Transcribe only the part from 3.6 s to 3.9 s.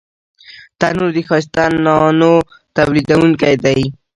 دی